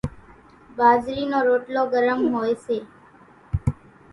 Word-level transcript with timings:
ٻازرِي 0.77 1.21
نو 1.31 1.39
روٽلو 1.47 1.81
ڳرم 1.93 2.19
هوئيَ 2.33 2.53
سي۔ 2.65 2.77